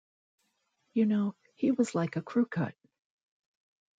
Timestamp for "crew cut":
2.23-2.73